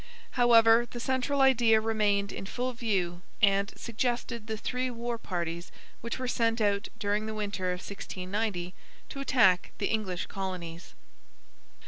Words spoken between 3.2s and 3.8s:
and